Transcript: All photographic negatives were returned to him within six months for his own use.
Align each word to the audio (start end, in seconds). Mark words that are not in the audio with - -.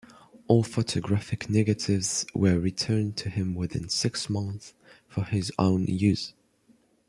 All 0.47 0.63
photographic 0.63 1.47
negatives 1.47 2.25
were 2.33 2.59
returned 2.59 3.17
to 3.17 3.29
him 3.29 3.53
within 3.53 3.87
six 3.87 4.31
months 4.31 4.73
for 5.07 5.25
his 5.25 5.51
own 5.59 5.85
use. 5.85 6.33